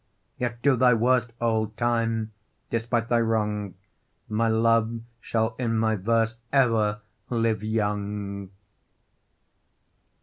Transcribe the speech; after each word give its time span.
Yet 0.39 0.63
do 0.63 0.75
thy 0.75 0.95
worst, 0.95 1.31
old 1.39 1.77
Time; 1.77 2.31
despite 2.71 3.07
thy 3.07 3.19
wrong, 3.21 3.75
My 4.27 4.47
love 4.47 5.01
shall 5.19 5.53
in 5.59 5.77
my 5.77 5.95
verse 5.95 6.33
ever 6.51 7.01
live 7.29 7.61
young. 7.61 8.49